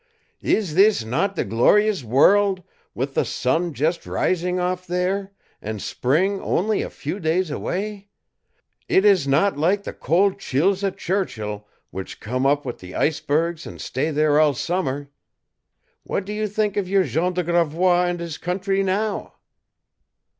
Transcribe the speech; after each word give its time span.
"Is 0.41 0.73
this 0.73 1.03
not 1.03 1.35
the 1.35 1.45
glorious 1.45 2.03
world, 2.03 2.63
with 2.95 3.13
the 3.13 3.23
sun 3.23 3.71
just 3.71 4.07
rising 4.07 4.59
off 4.59 4.87
there, 4.87 5.31
and 5.61 5.79
spring 5.79 6.41
only 6.41 6.81
a 6.81 6.89
few 6.89 7.19
days 7.19 7.51
away? 7.51 8.09
It 8.89 9.05
is 9.05 9.27
not 9.27 9.59
like 9.59 9.83
the 9.83 9.93
cold 9.93 10.39
chills 10.39 10.83
at 10.83 10.97
Churchill, 10.97 11.67
which 11.91 12.19
come 12.19 12.47
up 12.47 12.65
with 12.65 12.79
the 12.79 12.95
icebergs 12.95 13.67
and 13.67 13.79
stay 13.79 14.09
there 14.09 14.39
all 14.39 14.55
summer! 14.55 15.11
What 16.01 16.25
do 16.25 16.33
you 16.33 16.47
think 16.47 16.77
of 16.77 16.89
your 16.89 17.03
Jean 17.03 17.33
de 17.33 17.43
Gravois 17.43 18.05
and 18.05 18.19
his 18.19 18.39
country 18.39 18.81
now?" 18.81 19.35